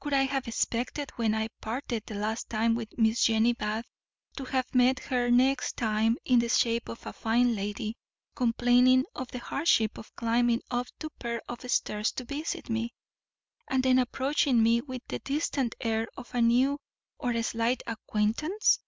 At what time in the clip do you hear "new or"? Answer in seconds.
16.42-17.30